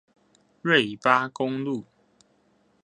[0.63, 1.85] 瑞八公路